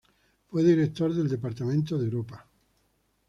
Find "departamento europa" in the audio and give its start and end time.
1.29-2.47